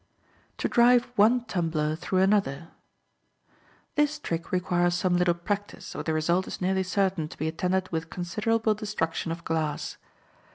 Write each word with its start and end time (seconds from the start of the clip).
To 0.57 0.67
Drive 0.67 1.11
One 1.15 1.45
Tumbler 1.45 1.95
Through 1.95 2.21
Another.—This 3.93 4.17
trick 4.17 4.51
requires 4.51 4.95
some 4.95 5.15
little 5.15 5.35
practice, 5.35 5.93
or 5.95 6.01
the 6.01 6.11
result 6.11 6.47
is 6.47 6.59
nearly 6.59 6.81
certain 6.81 7.27
to 7.27 7.37
be 7.37 7.47
attended 7.47 7.89
with 7.91 8.09
considerable 8.09 8.73
destruction 8.73 9.31
of 9.31 9.43
glass. 9.45 9.97